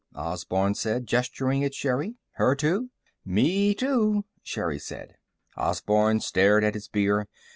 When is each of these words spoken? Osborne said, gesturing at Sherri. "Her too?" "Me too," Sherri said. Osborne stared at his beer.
Osborne 0.15 0.73
said, 0.73 1.05
gesturing 1.05 1.63
at 1.63 1.75
Sherri. 1.75 2.15
"Her 2.31 2.55
too?" 2.55 2.89
"Me 3.23 3.75
too," 3.75 4.25
Sherri 4.41 4.79
said. 4.79 5.13
Osborne 5.55 6.21
stared 6.21 6.63
at 6.63 6.73
his 6.73 6.87
beer. 6.87 7.27